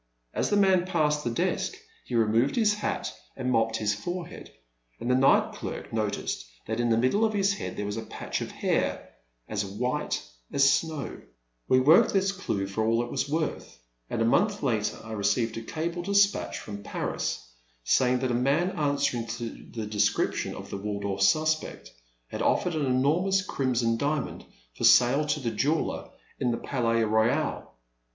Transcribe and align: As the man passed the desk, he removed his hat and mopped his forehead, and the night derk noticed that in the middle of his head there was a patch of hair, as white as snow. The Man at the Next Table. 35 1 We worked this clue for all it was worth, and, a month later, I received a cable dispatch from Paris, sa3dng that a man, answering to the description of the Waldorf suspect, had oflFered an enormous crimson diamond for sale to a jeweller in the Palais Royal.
As 0.33 0.49
the 0.49 0.57
man 0.57 0.87
passed 0.87 1.23
the 1.23 1.29
desk, 1.29 1.75
he 2.05 2.15
removed 2.15 2.55
his 2.55 2.73
hat 2.73 3.13
and 3.37 3.51
mopped 3.51 3.77
his 3.77 3.93
forehead, 3.93 4.51
and 4.99 5.11
the 5.11 5.15
night 5.15 5.51
derk 5.53 5.93
noticed 5.93 6.47
that 6.65 6.79
in 6.79 6.89
the 6.89 6.97
middle 6.97 7.23
of 7.23 7.33
his 7.33 7.53
head 7.53 7.75
there 7.77 7.85
was 7.85 7.97
a 7.97 8.01
patch 8.05 8.41
of 8.41 8.49
hair, 8.51 9.09
as 9.47 9.63
white 9.63 10.23
as 10.51 10.67
snow. 10.67 11.05
The 11.05 11.05
Man 11.05 11.05
at 11.05 11.19
the 11.19 11.23
Next 11.23 11.67
Table. 11.67 11.85
35 11.85 11.85
1 11.85 11.85
We 11.85 11.85
worked 11.85 12.13
this 12.15 12.31
clue 12.31 12.65
for 12.65 12.83
all 12.83 13.03
it 13.03 13.11
was 13.11 13.29
worth, 13.29 13.77
and, 14.09 14.23
a 14.23 14.25
month 14.25 14.63
later, 14.63 14.99
I 15.03 15.11
received 15.11 15.57
a 15.57 15.61
cable 15.61 16.01
dispatch 16.01 16.57
from 16.57 16.81
Paris, 16.81 17.53
sa3dng 17.85 18.21
that 18.21 18.31
a 18.31 18.33
man, 18.33 18.71
answering 18.71 19.27
to 19.27 19.43
the 19.49 19.85
description 19.85 20.55
of 20.55 20.71
the 20.71 20.77
Waldorf 20.77 21.21
suspect, 21.21 21.91
had 22.29 22.41
oflFered 22.41 22.73
an 22.73 22.87
enormous 22.87 23.43
crimson 23.45 23.97
diamond 23.97 24.45
for 24.75 24.83
sale 24.83 25.27
to 25.27 25.47
a 25.47 25.51
jeweller 25.51 26.09
in 26.39 26.49
the 26.49 26.57
Palais 26.57 27.03
Royal. 27.03 27.75